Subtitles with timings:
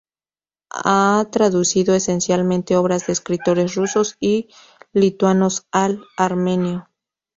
[0.71, 4.47] Ha traducido esencialmente obras de escritores rusos y
[4.93, 6.89] lituanos al armenio.